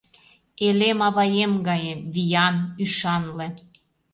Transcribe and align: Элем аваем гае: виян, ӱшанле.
Элем 0.67 0.99
аваем 1.07 1.53
гае: 1.67 1.93
виян, 2.13 2.55
ӱшанле. 2.83 3.47